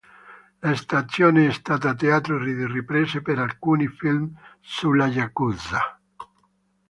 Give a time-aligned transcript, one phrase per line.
[0.63, 6.01] La stazione è stata teatro di riprese per alcuni film sulla Yakuza.